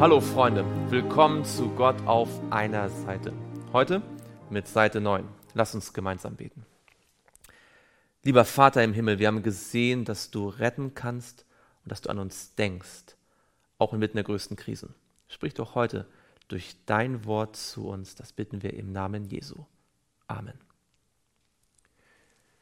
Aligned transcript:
Hallo 0.00 0.18
Freunde, 0.22 0.64
willkommen 0.90 1.44
zu 1.44 1.68
Gott 1.68 2.06
auf 2.06 2.30
einer 2.50 2.88
Seite. 2.88 3.34
Heute 3.74 4.00
mit 4.48 4.66
Seite 4.66 4.98
9. 4.98 5.28
Lass 5.52 5.74
uns 5.74 5.92
gemeinsam 5.92 6.36
beten. 6.36 6.64
Lieber 8.22 8.46
Vater 8.46 8.82
im 8.82 8.94
Himmel, 8.94 9.18
wir 9.18 9.26
haben 9.26 9.42
gesehen, 9.42 10.06
dass 10.06 10.30
du 10.30 10.48
retten 10.48 10.94
kannst 10.94 11.44
und 11.84 11.92
dass 11.92 12.00
du 12.00 12.08
an 12.08 12.18
uns 12.18 12.54
denkst, 12.54 13.14
auch 13.76 13.92
inmitten 13.92 14.16
der 14.16 14.24
größten 14.24 14.56
Krisen. 14.56 14.94
Sprich 15.28 15.52
doch 15.52 15.74
heute 15.74 16.06
durch 16.48 16.76
dein 16.86 17.26
Wort 17.26 17.56
zu 17.56 17.86
uns, 17.86 18.14
das 18.14 18.32
bitten 18.32 18.62
wir 18.62 18.72
im 18.72 18.92
Namen 18.92 19.26
Jesu. 19.26 19.66
Amen. 20.28 20.58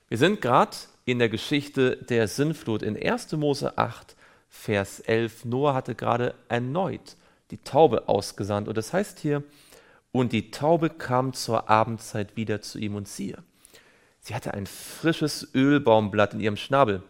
Wir 0.08 0.18
sind 0.18 0.40
gerade 0.40 0.76
in 1.04 1.20
der 1.20 1.28
Geschichte 1.28 1.98
der 1.98 2.26
Sinnflut 2.26 2.82
in 2.82 3.00
1. 3.00 3.30
Mose 3.34 3.78
8, 3.78 4.16
Vers 4.48 4.98
11. 4.98 5.44
Noah 5.44 5.74
hatte 5.74 5.94
gerade 5.94 6.34
erneut 6.48 7.14
die 7.50 7.58
Taube 7.58 8.08
ausgesandt. 8.08 8.68
Und 8.68 8.76
das 8.76 8.92
heißt 8.92 9.18
hier, 9.18 9.42
und 10.12 10.32
die 10.32 10.50
Taube 10.50 10.90
kam 10.90 11.32
zur 11.32 11.68
Abendzeit 11.68 12.36
wieder 12.36 12.60
zu 12.60 12.78
ihm 12.78 12.94
und 12.94 13.08
siehe. 13.08 13.38
Sie 14.20 14.34
hatte 14.34 14.54
ein 14.54 14.66
frisches 14.66 15.54
Ölbaumblatt 15.54 16.34
in 16.34 16.40
ihrem 16.40 16.56
Schnabel. 16.56 17.02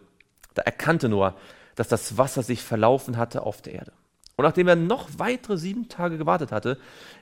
Da 0.53 0.61
erkannte 0.63 1.09
Noah, 1.09 1.35
dass 1.75 1.87
das 1.87 2.17
Wasser 2.17 2.43
sich 2.43 2.61
verlaufen 2.61 3.17
hatte 3.17 3.43
auf 3.43 3.61
der 3.61 3.73
Erde. 3.73 3.93
Und 4.35 4.45
nachdem 4.45 4.67
er 4.69 4.75
noch 4.77 5.09
weitere 5.17 5.57
sieben 5.57 5.89
Tage 5.89 6.17
gewartet 6.17 6.51
hatte, 6.53 6.77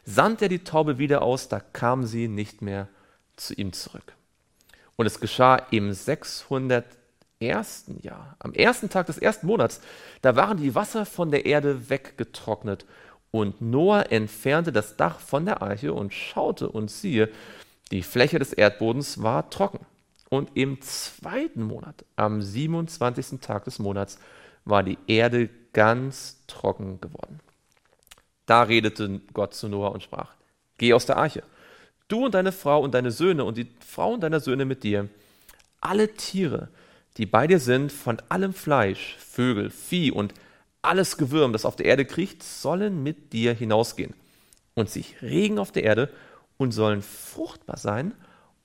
sandte 0.05 0.45
er 0.45 0.49
die 0.49 0.63
Taube 0.63 0.99
wieder 0.99 1.23
aus, 1.23 1.47
da 1.49 1.59
kam 1.59 2.05
sie 2.05 2.27
nicht 2.27 2.61
mehr 2.61 2.87
zu 3.35 3.55
ihm 3.55 3.73
zurück. 3.73 4.13
Und 4.95 5.07
es 5.07 5.19
geschah 5.19 5.55
im 5.71 5.93
601. 5.93 6.85
Jahr, 8.01 8.35
am 8.39 8.53
ersten 8.53 8.89
Tag 8.89 9.07
des 9.07 9.17
ersten 9.17 9.47
Monats, 9.47 9.81
da 10.21 10.35
waren 10.35 10.57
die 10.57 10.75
Wasser 10.75 11.05
von 11.05 11.31
der 11.31 11.45
Erde 11.45 11.89
weggetrocknet 11.89 12.85
und 13.31 13.61
Noah 13.61 14.11
entfernte 14.11 14.71
das 14.71 14.95
Dach 14.95 15.19
von 15.19 15.45
der 15.45 15.61
Arche 15.61 15.93
und 15.93 16.13
schaute 16.13 16.69
und 16.69 16.89
siehe, 16.89 17.29
die 17.91 18.03
Fläche 18.03 18.39
des 18.39 18.53
Erdbodens 18.53 19.21
war 19.21 19.49
trocken. 19.49 19.85
Und 20.29 20.51
im 20.55 20.81
zweiten 20.81 21.63
Monat, 21.63 22.03
am 22.15 22.41
27. 22.41 23.39
Tag 23.39 23.63
des 23.65 23.79
Monats, 23.79 24.19
war 24.65 24.83
die 24.83 24.97
Erde 25.07 25.49
ganz 25.71 26.43
trocken 26.47 26.99
geworden. 26.99 27.39
Da 28.45 28.63
redete 28.63 29.21
Gott 29.33 29.53
zu 29.53 29.69
Noah 29.69 29.91
und 29.91 30.03
sprach, 30.03 30.33
Geh 30.77 30.93
aus 30.93 31.05
der 31.05 31.17
Arche, 31.17 31.43
du 32.07 32.25
und 32.25 32.33
deine 32.33 32.51
Frau 32.51 32.81
und 32.81 32.93
deine 32.93 33.11
Söhne 33.11 33.45
und 33.45 33.57
die 33.57 33.67
Frauen 33.79 34.21
deiner 34.21 34.39
Söhne 34.39 34.65
mit 34.65 34.83
dir, 34.83 35.09
alle 35.81 36.13
Tiere, 36.13 36.69
die 37.17 37.25
bei 37.25 37.47
dir 37.47 37.59
sind, 37.59 37.91
von 37.91 38.17
allem 38.29 38.53
Fleisch, 38.53 39.17
Vögel, 39.19 39.69
Vieh 39.69 40.11
und 40.11 40.33
alles 40.87 41.17
Gewürm, 41.17 41.53
das 41.53 41.65
auf 41.65 41.75
der 41.75 41.85
Erde 41.85 42.05
kriecht, 42.05 42.41
sollen 42.43 43.03
mit 43.03 43.33
dir 43.33 43.53
hinausgehen 43.53 44.13
und 44.73 44.89
sich 44.89 45.21
regen 45.21 45.59
auf 45.59 45.71
der 45.71 45.83
Erde 45.83 46.09
und 46.57 46.71
sollen 46.71 47.01
fruchtbar 47.01 47.77
sein 47.77 48.13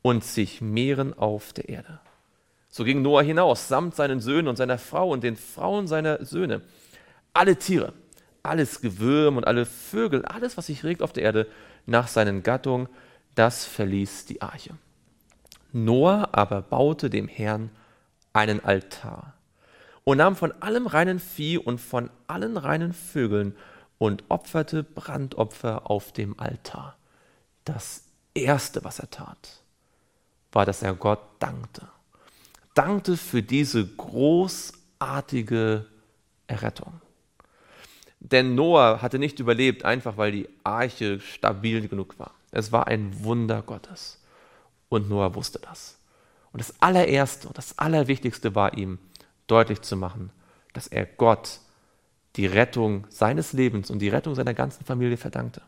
und 0.03 0.25
sich 0.25 0.61
mehren 0.61 1.16
auf 1.19 1.53
der 1.53 1.69
Erde. 1.69 2.00
So 2.69 2.84
ging 2.84 3.03
Noah 3.03 3.22
hinaus, 3.22 3.69
samt 3.69 3.94
seinen 3.97 4.21
Söhnen 4.21 4.49
und 4.49 4.56
seiner 4.56 4.78
Frau 4.78 5.10
und 5.10 5.25
den 5.25 5.37
Frauen 5.37 5.87
seiner 5.88 6.25
Söhne. 6.25 6.62
Alle 7.34 7.56
Tiere, 7.56 7.93
alles 8.43 8.81
Gewürm 8.81 9.37
und 9.37 9.47
alle 9.47 9.66
Vögel, 9.66 10.25
alles, 10.25 10.56
was 10.56 10.66
sich 10.66 10.84
regt 10.84 11.03
auf 11.03 11.12
der 11.12 11.25
Erde, 11.25 11.47
nach 11.87 12.09
seinen 12.09 12.43
Gattungen, 12.43 12.89
das 13.34 13.65
verließ 13.65 14.27
die 14.27 14.41
Arche. 14.43 14.71
Noah 15.72 16.28
aber 16.33 16.62
baute 16.62 17.10
dem 17.10 17.28
Herrn 17.28 17.71
einen 18.33 18.65
Altar 18.65 19.34
und 20.05 20.19
nahm 20.19 20.37
von 20.37 20.53
allem 20.61 20.87
reinen 20.87 21.19
Vieh 21.19 21.59
und 21.59 21.79
von 21.79 22.11
allen 22.27 22.57
reinen 22.57 22.93
Vögeln 22.93 23.57
und 23.99 24.25
opferte 24.29 24.83
Brandopfer 24.83 25.91
auf 25.91 26.13
dem 26.13 26.39
Altar. 26.39 26.97
Das 27.65 28.05
Erste, 28.35 28.85
was 28.85 28.99
er 28.99 29.11
tat, 29.11 29.63
war, 30.51 30.67
dass 30.67 30.83
er 30.83 30.95
Gott 30.95 31.21
dankte. 31.39 31.87
Dankte 32.75 33.17
für 33.17 33.43
diese 33.43 33.87
großartige 33.87 35.87
Errettung. 36.47 37.01
Denn 38.19 38.55
Noah 38.55 39.03
hatte 39.03 39.19
nicht 39.19 39.41
überlebt, 39.41 39.84
einfach 39.84 40.17
weil 40.17 40.33
die 40.33 40.49
Arche 40.65 41.21
stabil 41.21 41.87
genug 41.89 42.19
war. 42.19 42.33
Es 42.51 42.73
war 42.73 42.87
ein 42.87 43.25
Wunder 43.25 43.63
Gottes. 43.63 44.21
Und 44.89 45.09
Noah 45.09 45.34
wusste 45.34 45.59
das. 45.59 45.99
Und 46.53 46.61
das 46.61 46.75
allererste 46.81 47.49
und 47.49 47.59
das 47.59 47.79
allerwichtigste 47.79 48.55
war 48.55 48.77
ihm, 48.77 48.99
deutlich 49.47 49.82
zu 49.82 49.97
machen, 49.97 50.30
dass 50.72 50.86
er 50.86 51.06
Gott 51.06 51.60
die 52.36 52.47
Rettung 52.47 53.06
seines 53.10 53.53
Lebens 53.53 53.91
und 53.91 53.98
die 53.98 54.08
Rettung 54.08 54.34
seiner 54.34 54.54
ganzen 54.54 54.84
Familie 54.84 55.16
verdankte. 55.16 55.62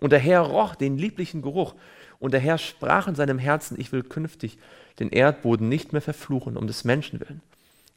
Und 0.00 0.10
der 0.10 0.18
Herr 0.18 0.40
roch 0.40 0.74
den 0.74 0.98
lieblichen 0.98 1.42
Geruch 1.42 1.74
und 2.18 2.32
der 2.32 2.40
Herr 2.40 2.58
sprach 2.58 3.08
in 3.08 3.14
seinem 3.14 3.38
Herzen, 3.38 3.78
ich 3.78 3.92
will 3.92 4.02
künftig 4.02 4.58
den 4.98 5.10
Erdboden 5.10 5.68
nicht 5.68 5.92
mehr 5.92 6.02
verfluchen 6.02 6.56
um 6.56 6.66
des 6.66 6.84
Menschen 6.84 7.20
willen. 7.20 7.42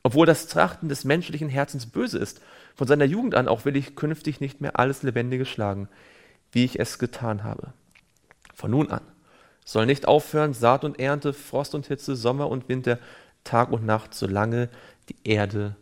Obwohl 0.04 0.28
das 0.28 0.48
Trachten 0.48 0.88
des 0.88 1.04
menschlichen 1.04 1.50
Herzens 1.50 1.88
böse 1.88 2.20
ist, 2.20 2.42
von 2.76 2.88
seiner 2.88 3.06
Jugend 3.06 3.34
an 3.34 3.48
auch 3.48 3.66
will 3.66 3.76
ich 3.76 3.96
künftig 3.96 4.40
nicht 4.40 4.62
mehr 4.62 4.78
alles 4.78 5.02
Lebendige 5.02 5.46
schlagen, 5.46 5.88
wie 6.52 6.66
ich 6.66 6.80
es 6.80 7.00
getan 7.00 7.44
habe. 7.44 7.74
Von 8.54 8.72
nun 8.72 8.92
an 8.92 9.02
soll 9.66 9.88
nicht 9.88 10.08
aufhören 10.08 10.54
Saat 10.54 10.84
und 10.84 11.00
Ernte, 11.00 11.34
Frost 11.34 11.74
und 11.74 11.88
Hitze, 11.88 12.16
Sommer 12.16 12.50
und 12.50 12.70
Winter, 12.70 13.00
Tag 13.44 13.72
und 13.72 13.86
Nacht, 13.86 14.14
solange 14.14 14.70
die 15.10 15.18
Erde 15.24 15.76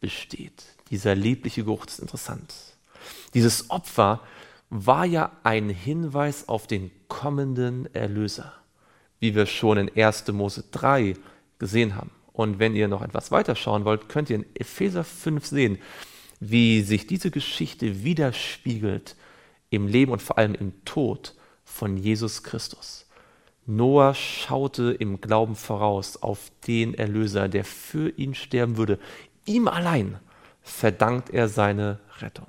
besteht. 0.00 0.64
Dieser 0.90 1.14
liebliche 1.14 1.64
Geruch 1.64 1.86
ist 1.86 1.98
interessant. 1.98 2.54
Dieses 3.34 3.70
Opfer 3.70 4.20
war 4.70 5.04
ja 5.04 5.32
ein 5.42 5.68
Hinweis 5.68 6.48
auf 6.48 6.66
den 6.66 6.90
kommenden 7.08 7.92
Erlöser, 7.94 8.52
wie 9.20 9.34
wir 9.34 9.46
schon 9.46 9.78
in 9.78 9.90
1. 9.96 10.28
Mose 10.28 10.64
3 10.70 11.14
gesehen 11.58 11.94
haben. 11.94 12.10
Und 12.32 12.58
wenn 12.58 12.74
ihr 12.74 12.88
noch 12.88 13.02
etwas 13.02 13.30
weiter 13.30 13.56
schauen 13.56 13.84
wollt, 13.84 14.08
könnt 14.08 14.28
ihr 14.28 14.36
in 14.36 14.46
Epheser 14.54 15.04
5 15.04 15.46
sehen, 15.46 15.78
wie 16.38 16.82
sich 16.82 17.06
diese 17.06 17.30
Geschichte 17.30 18.04
widerspiegelt 18.04 19.16
im 19.70 19.88
Leben 19.88 20.12
und 20.12 20.20
vor 20.20 20.36
allem 20.36 20.54
im 20.54 20.84
Tod 20.84 21.34
von 21.64 21.96
Jesus 21.96 22.42
Christus. 22.42 23.05
Noah 23.66 24.14
schaute 24.14 24.92
im 24.92 25.20
Glauben 25.20 25.56
voraus 25.56 26.22
auf 26.22 26.50
den 26.66 26.94
Erlöser, 26.94 27.48
der 27.48 27.64
für 27.64 28.10
ihn 28.10 28.34
sterben 28.34 28.76
würde. 28.76 28.98
Ihm 29.44 29.66
allein 29.68 30.18
verdankt 30.62 31.30
er 31.30 31.48
seine 31.48 31.98
Rettung. 32.20 32.46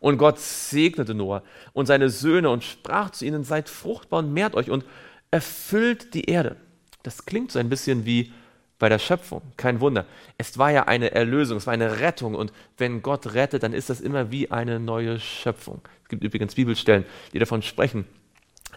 Und 0.00 0.18
Gott 0.18 0.38
segnete 0.38 1.14
Noah 1.14 1.42
und 1.72 1.86
seine 1.86 2.10
Söhne 2.10 2.50
und 2.50 2.64
sprach 2.64 3.10
zu 3.10 3.24
ihnen, 3.24 3.44
seid 3.44 3.68
fruchtbar 3.68 4.20
und 4.20 4.32
mehrt 4.32 4.54
euch 4.54 4.70
und 4.70 4.84
erfüllt 5.30 6.14
die 6.14 6.24
Erde. 6.24 6.56
Das 7.02 7.26
klingt 7.26 7.52
so 7.52 7.58
ein 7.58 7.68
bisschen 7.68 8.04
wie 8.04 8.32
bei 8.78 8.88
der 8.88 8.98
Schöpfung, 8.98 9.42
kein 9.56 9.80
Wunder. 9.80 10.06
Es 10.36 10.56
war 10.56 10.70
ja 10.70 10.84
eine 10.84 11.10
Erlösung, 11.10 11.58
es 11.58 11.66
war 11.66 11.74
eine 11.74 11.98
Rettung 11.98 12.34
und 12.34 12.52
wenn 12.76 13.02
Gott 13.02 13.34
rettet, 13.34 13.64
dann 13.64 13.72
ist 13.72 13.90
das 13.90 14.00
immer 14.00 14.30
wie 14.30 14.50
eine 14.50 14.78
neue 14.78 15.18
Schöpfung. 15.18 15.80
Es 16.04 16.08
gibt 16.08 16.22
übrigens 16.22 16.54
Bibelstellen, 16.54 17.04
die 17.32 17.40
davon 17.40 17.62
sprechen, 17.62 18.04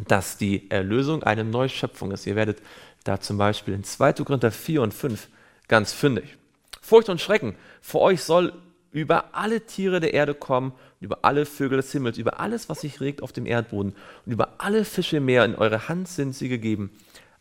dass 0.07 0.38
die 0.38 0.69
Erlösung 0.69 1.24
eine 1.24 1.44
Neuschöpfung 1.44 2.12
ist. 2.12 2.25
Ihr 2.27 2.36
werdet 2.36 2.62
da 3.03 3.19
zum 3.19 3.38
Beispiel 3.38 3.74
in 3.74 3.83
2. 3.83 4.13
Korinther 4.13 4.51
4 4.51 4.81
und 4.81 4.94
5 4.94 5.27
ganz 5.68 5.94
fündig. 5.94 6.38
Furcht 6.81 7.09
und 7.09 7.21
Schrecken 7.21 7.56
vor 7.81 8.01
euch 8.01 8.24
soll 8.24 8.53
über 8.92 9.36
alle 9.36 9.65
Tiere 9.65 10.00
der 10.00 10.13
Erde 10.13 10.33
kommen, 10.33 10.74
über 11.00 11.19
alle 11.24 11.45
Vögel 11.45 11.77
des 11.77 11.92
Himmels, 11.92 12.18
über 12.18 12.39
alles, 12.39 12.68
was 12.69 12.81
sich 12.81 13.00
regt 13.00 13.24
auf 13.24 13.31
dem 13.31 13.45
Erdboden 13.45 13.95
und 14.25 14.31
über 14.31 14.56
alle 14.57 14.83
Fische 14.83 15.18
im 15.18 15.25
Meer. 15.25 15.45
In 15.45 15.56
eure 15.56 15.88
Hand 15.88 16.07
sind 16.07 16.36
sie 16.36 16.50
gegeben. 16.50 16.92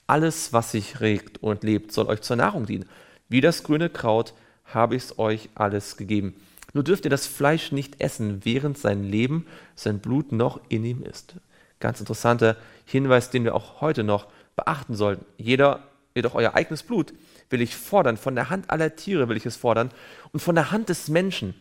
Alles, 0.06 0.52
was 0.52 0.72
sich 0.72 1.00
regt 1.00 1.42
und 1.42 1.62
lebt, 1.62 1.92
soll 1.92 2.06
euch 2.06 2.20
zur 2.20 2.36
Nahrung 2.36 2.66
dienen. 2.66 2.88
Wie 3.28 3.40
das 3.40 3.62
grüne 3.62 3.90
Kraut 3.90 4.34
habe 4.64 4.96
ich 4.96 5.04
es 5.04 5.18
euch 5.18 5.48
alles 5.54 5.96
gegeben. 5.96 6.34
Nur 6.72 6.84
dürft 6.84 7.04
ihr 7.04 7.10
das 7.10 7.26
Fleisch 7.26 7.72
nicht 7.72 8.00
essen, 8.00 8.44
während 8.44 8.78
sein 8.78 9.02
Leben, 9.02 9.46
sein 9.74 9.98
Blut 9.98 10.32
noch 10.32 10.60
in 10.68 10.84
ihm 10.84 11.02
ist. 11.02 11.34
Ganz 11.80 11.98
interessanter 11.98 12.56
Hinweis, 12.84 13.30
den 13.30 13.44
wir 13.44 13.54
auch 13.54 13.80
heute 13.80 14.04
noch 14.04 14.28
beachten 14.54 14.94
sollten. 14.94 15.24
Jeder, 15.38 15.82
jedoch 16.14 16.34
euer 16.34 16.54
eigenes 16.54 16.82
Blut 16.82 17.12
will 17.48 17.62
ich 17.62 17.74
fordern, 17.74 18.16
von 18.16 18.34
der 18.34 18.50
Hand 18.50 18.70
aller 18.70 18.94
Tiere 18.94 19.28
will 19.28 19.36
ich 19.36 19.46
es 19.46 19.56
fordern 19.56 19.90
und 20.32 20.40
von 20.40 20.54
der 20.54 20.70
Hand 20.70 20.88
des 20.90 21.08
Menschen. 21.08 21.54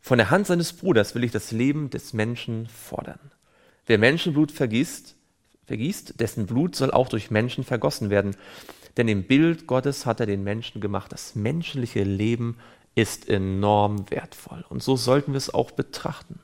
Von 0.00 0.18
der 0.18 0.30
Hand 0.30 0.46
seines 0.46 0.72
Bruders 0.72 1.14
will 1.14 1.24
ich 1.24 1.32
das 1.32 1.50
Leben 1.50 1.90
des 1.90 2.12
Menschen 2.12 2.68
fordern. 2.68 3.18
Wer 3.86 3.98
Menschenblut 3.98 4.52
vergießt, 4.52 5.16
vergießt, 5.66 6.20
dessen 6.20 6.46
Blut 6.46 6.76
soll 6.76 6.90
auch 6.90 7.08
durch 7.08 7.30
Menschen 7.30 7.64
vergossen 7.64 8.10
werden. 8.10 8.36
Denn 8.96 9.08
im 9.08 9.24
Bild 9.24 9.66
Gottes 9.66 10.06
hat 10.06 10.20
er 10.20 10.26
den 10.26 10.44
Menschen 10.44 10.80
gemacht. 10.80 11.12
Das 11.12 11.34
menschliche 11.34 12.04
Leben 12.04 12.58
ist 12.94 13.28
enorm 13.28 14.10
wertvoll. 14.10 14.64
Und 14.68 14.82
so 14.82 14.96
sollten 14.96 15.32
wir 15.32 15.38
es 15.38 15.52
auch 15.52 15.70
betrachten 15.70 16.40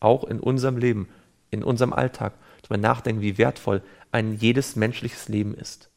auch 0.00 0.24
in 0.24 0.40
unserem 0.40 0.76
Leben, 0.76 1.08
in 1.50 1.62
unserem 1.62 1.92
Alltag, 1.92 2.34
darüber 2.62 2.78
nachdenken, 2.78 3.22
wie 3.22 3.38
wertvoll 3.38 3.82
ein 4.12 4.34
jedes 4.34 4.76
menschliches 4.76 5.28
Leben 5.28 5.54
ist. 5.54 5.90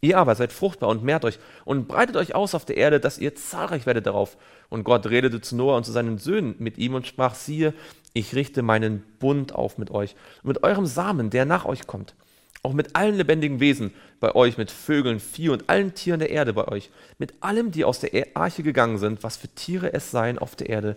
Ihr 0.00 0.18
aber 0.18 0.34
seid 0.36 0.52
fruchtbar 0.52 0.88
und 0.88 1.02
mehrt 1.02 1.24
euch 1.24 1.38
und 1.64 1.88
breitet 1.88 2.16
euch 2.16 2.34
aus 2.34 2.54
auf 2.54 2.64
der 2.64 2.76
Erde, 2.76 3.00
dass 3.00 3.18
ihr 3.18 3.34
zahlreich 3.34 3.84
werdet 3.84 4.06
darauf 4.06 4.36
Und 4.68 4.84
Gott 4.84 5.06
redete 5.06 5.40
zu 5.40 5.56
Noah 5.56 5.76
und 5.76 5.84
zu 5.84 5.92
seinen 5.92 6.18
Söhnen 6.18 6.54
mit 6.58 6.78
ihm 6.78 6.94
und 6.94 7.06
sprach, 7.06 7.34
siehe, 7.34 7.74
ich 8.12 8.34
richte 8.34 8.62
meinen 8.62 9.02
Bund 9.18 9.54
auf 9.54 9.76
mit 9.76 9.90
euch 9.90 10.14
und 10.42 10.48
mit 10.48 10.62
eurem 10.62 10.86
Samen, 10.86 11.30
der 11.30 11.46
nach 11.46 11.64
euch 11.64 11.86
kommt. 11.86 12.14
Auch 12.62 12.72
mit 12.72 12.96
allen 12.96 13.14
lebendigen 13.14 13.60
Wesen 13.60 13.92
bei 14.20 14.34
euch, 14.34 14.56
mit 14.56 14.70
Vögeln, 14.70 15.20
Vieh 15.20 15.48
und 15.48 15.68
allen 15.68 15.94
Tieren 15.94 16.18
der 16.18 16.30
Erde 16.30 16.52
bei 16.52 16.68
euch, 16.68 16.90
mit 17.18 17.34
allem, 17.40 17.70
die 17.70 17.84
aus 17.84 18.00
der 18.00 18.26
Arche 18.34 18.62
gegangen 18.62 18.98
sind, 18.98 19.22
was 19.22 19.36
für 19.36 19.48
Tiere 19.48 19.92
es 19.92 20.10
seien 20.10 20.38
auf 20.38 20.56
der 20.56 20.68
Erde. 20.68 20.96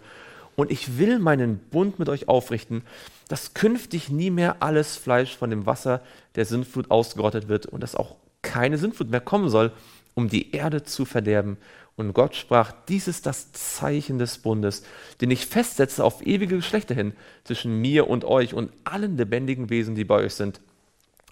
Und 0.55 0.71
ich 0.71 0.97
will 0.97 1.19
meinen 1.19 1.57
Bund 1.57 1.99
mit 1.99 2.09
euch 2.09 2.27
aufrichten, 2.27 2.83
dass 3.27 3.53
künftig 3.53 4.09
nie 4.09 4.29
mehr 4.29 4.57
alles 4.61 4.97
Fleisch 4.97 5.35
von 5.35 5.49
dem 5.49 5.65
Wasser 5.65 6.01
der 6.35 6.45
Sintflut 6.45 6.91
ausgerottet 6.91 7.47
wird 7.47 7.65
und 7.65 7.81
dass 7.81 7.95
auch 7.95 8.15
keine 8.41 8.77
Sintflut 8.77 9.09
mehr 9.09 9.21
kommen 9.21 9.49
soll, 9.49 9.71
um 10.13 10.27
die 10.27 10.51
Erde 10.51 10.83
zu 10.83 11.05
verderben. 11.05 11.57
Und 11.95 12.13
Gott 12.13 12.35
sprach, 12.35 12.73
dies 12.87 13.07
ist 13.07 13.25
das 13.25 13.51
Zeichen 13.51 14.17
des 14.17 14.39
Bundes, 14.39 14.83
den 15.21 15.31
ich 15.31 15.45
festsetze 15.45 16.03
auf 16.03 16.25
ewige 16.25 16.55
Geschlechter 16.55 16.95
hin, 16.95 17.13
zwischen 17.43 17.79
mir 17.79 18.09
und 18.09 18.25
euch 18.25 18.53
und 18.53 18.71
allen 18.83 19.17
lebendigen 19.17 19.69
Wesen, 19.69 19.95
die 19.95 20.05
bei 20.05 20.15
euch 20.15 20.33
sind 20.33 20.61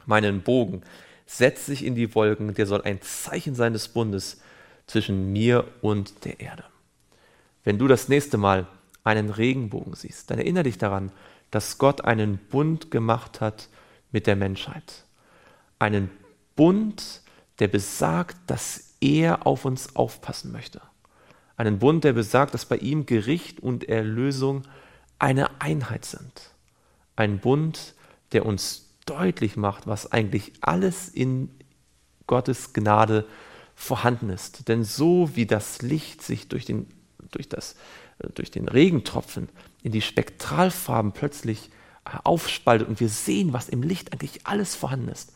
meinen 0.05 0.41
Bogen, 0.41 0.81
setze 1.25 1.71
ich 1.71 1.85
in 1.85 1.95
die 1.95 2.13
Wolken, 2.15 2.53
der 2.55 2.65
soll 2.65 2.81
ein 2.81 3.01
Zeichen 3.01 3.55
sein 3.55 3.73
des 3.73 3.87
Bundes 3.89 4.41
zwischen 4.87 5.31
mir 5.31 5.65
und 5.81 6.25
der 6.25 6.39
Erde. 6.39 6.63
Wenn 7.63 7.77
du 7.77 7.87
das 7.87 8.09
nächste 8.09 8.37
Mal 8.37 8.67
einen 9.03 9.29
Regenbogen 9.29 9.93
siehst, 9.95 10.29
dann 10.29 10.39
erinnere 10.39 10.63
dich 10.63 10.77
daran, 10.77 11.11
dass 11.51 11.77
Gott 11.77 12.01
einen 12.01 12.37
Bund 12.37 12.91
gemacht 12.91 13.41
hat 13.41 13.69
mit 14.11 14.27
der 14.27 14.35
Menschheit. 14.35 15.05
Einen 15.79 16.09
Bund, 16.55 17.21
der 17.59 17.67
besagt, 17.67 18.37
dass 18.47 18.95
er 19.01 19.47
auf 19.47 19.65
uns 19.65 19.95
aufpassen 19.95 20.51
möchte. 20.51 20.81
Einen 21.57 21.79
Bund, 21.79 22.03
der 22.03 22.13
besagt, 22.13 22.53
dass 22.53 22.65
bei 22.65 22.77
ihm 22.77 23.05
Gericht 23.05 23.59
und 23.59 23.87
Erlösung 23.89 24.63
eine 25.17 25.61
Einheit 25.61 26.05
sind. 26.05 26.51
Ein 27.15 27.39
Bund, 27.39 27.95
der 28.31 28.45
uns 28.45 28.89
deutlich 29.05 29.57
macht, 29.57 29.87
was 29.87 30.11
eigentlich 30.11 30.53
alles 30.61 31.09
in 31.09 31.49
Gottes 32.27 32.73
Gnade 32.73 33.25
vorhanden 33.75 34.29
ist. 34.29 34.67
Denn 34.67 34.83
so 34.83 35.35
wie 35.35 35.45
das 35.45 35.81
Licht 35.81 36.21
sich 36.21 36.47
durch 36.47 36.65
den, 36.65 36.87
durch 37.31 37.49
das, 37.49 37.75
durch 38.35 38.51
den 38.51 38.67
Regentropfen 38.67 39.49
in 39.83 39.91
die 39.91 40.01
Spektralfarben 40.01 41.11
plötzlich 41.11 41.69
äh, 42.05 42.17
aufspaltet 42.23 42.87
und 42.87 42.99
wir 42.99 43.09
sehen, 43.09 43.53
was 43.53 43.69
im 43.69 43.81
Licht 43.81 44.13
eigentlich 44.13 44.45
alles 44.45 44.75
vorhanden 44.75 45.09
ist, 45.09 45.33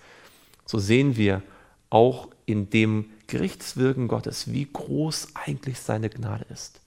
so 0.65 0.79
sehen 0.79 1.15
wir 1.15 1.41
auch 1.89 2.29
in 2.45 2.69
dem 2.69 3.09
Gerichtswirken 3.27 4.07
Gottes, 4.07 4.51
wie 4.51 4.67
groß 4.71 5.29
eigentlich 5.33 5.79
seine 5.79 6.09
Gnade 6.09 6.45
ist. 6.49 6.81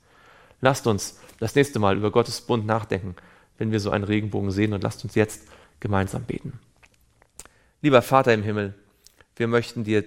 Lasst 0.61 0.87
uns 0.87 1.19
das 1.39 1.55
nächste 1.55 1.79
Mal 1.79 1.97
über 1.97 2.11
Gottes 2.11 2.41
Bund 2.41 2.67
nachdenken, 2.67 3.15
wenn 3.59 3.73
wir 3.73 3.81
so 3.81 3.91
einen 3.91 4.05
Regenbogen 4.05 4.51
sehen 4.51 4.73
und 4.73 4.83
lasst 4.83 5.05
uns 5.05 5.15
jetzt 5.15 5.43
gemeinsam 5.81 6.25
beten. 6.25 6.59
Lieber 7.83 8.03
Vater 8.03 8.35
im 8.35 8.43
Himmel, 8.43 8.75
wir 9.37 9.49
möchten 9.49 9.85
dir 9.85 10.05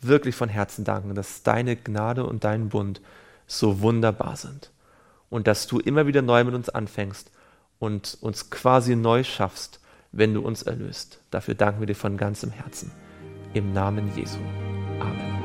wirklich 0.00 0.34
von 0.34 0.48
Herzen 0.48 0.84
danken, 0.84 1.14
dass 1.14 1.42
deine 1.42 1.76
Gnade 1.76 2.26
und 2.26 2.44
dein 2.44 2.68
Bund 2.68 3.00
so 3.46 3.80
wunderbar 3.80 4.36
sind 4.36 4.70
und 5.30 5.46
dass 5.46 5.66
du 5.66 5.78
immer 5.78 6.06
wieder 6.06 6.22
neu 6.22 6.44
mit 6.44 6.54
uns 6.54 6.68
anfängst 6.68 7.30
und 7.78 8.18
uns 8.20 8.50
quasi 8.50 8.96
neu 8.96 9.24
schaffst, 9.24 9.80
wenn 10.12 10.34
du 10.34 10.40
uns 10.40 10.62
erlöst. 10.62 11.20
Dafür 11.30 11.54
danken 11.54 11.80
wir 11.80 11.86
dir 11.86 11.94
von 11.94 12.16
ganzem 12.16 12.50
Herzen. 12.50 12.92
Im 13.54 13.72
Namen 13.72 14.10
Jesu. 14.16 14.38
Amen. 15.00 15.36